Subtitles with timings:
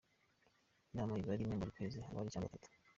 [0.91, 2.69] Inama iba rimwe buri mezi abiri cyangwa atatu.